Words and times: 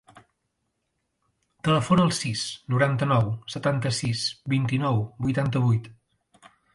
Telefona 1.67 2.05
al 2.09 2.13
sis, 2.19 2.45
noranta-nou, 2.75 3.29
setanta-sis, 3.57 4.23
vint-i-nou, 4.55 4.97
vuitanta-vuit. 5.27 5.91